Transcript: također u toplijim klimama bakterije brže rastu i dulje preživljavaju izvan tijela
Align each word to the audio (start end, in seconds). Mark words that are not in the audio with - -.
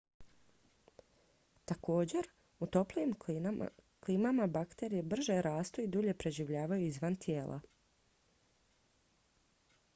također 1.71 2.27
u 2.59 2.67
toplijim 2.67 3.13
klimama 4.05 4.47
bakterije 4.47 5.03
brže 5.03 5.41
rastu 5.41 5.81
i 5.81 5.87
dulje 5.87 6.17
preživljavaju 6.17 6.85
izvan 6.85 7.15
tijela 7.15 7.59